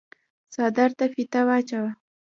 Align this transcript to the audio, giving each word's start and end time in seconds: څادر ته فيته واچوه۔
څادر 0.53 0.89
ته 0.97 1.05
فيته 1.13 1.41
واچوه۔ 1.47 1.89